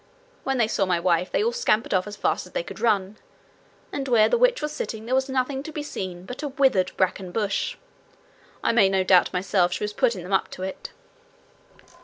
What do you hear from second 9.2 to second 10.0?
myself she was